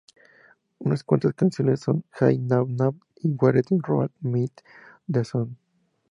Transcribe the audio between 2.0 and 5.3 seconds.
"Hey Na Na" y "Where the Road Meets the